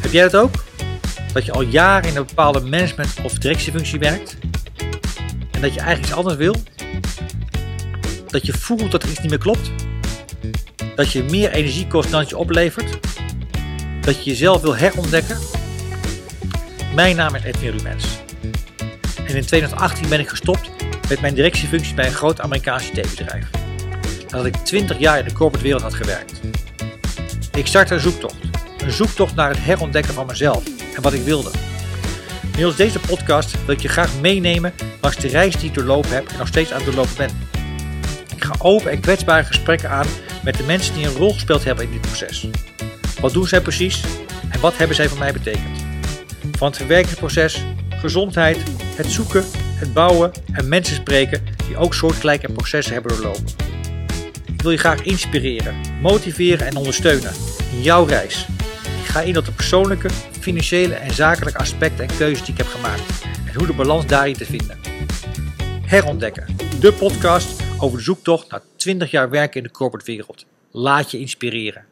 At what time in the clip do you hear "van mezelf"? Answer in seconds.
30.14-30.64